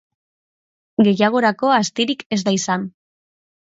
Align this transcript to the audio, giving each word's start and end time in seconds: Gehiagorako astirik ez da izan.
Gehiagorako 1.09 1.71
astirik 1.77 2.29
ez 2.39 2.43
da 2.51 2.59
izan. 2.63 2.93